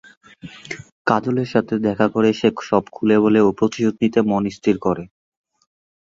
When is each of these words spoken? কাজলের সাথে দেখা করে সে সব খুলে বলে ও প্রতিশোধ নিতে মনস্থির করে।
কাজলের 1.07 1.49
সাথে 1.53 1.73
দেখা 1.87 2.07
করে 2.13 2.29
সে 2.33 2.49
সব 2.61 2.83
খুলে 2.91 3.15
বলে 3.23 3.39
ও 3.41 3.59
প্রতিশোধ 3.59 3.95
নিতে 4.01 4.19
মনস্থির 4.31 4.75
করে। 4.85 5.03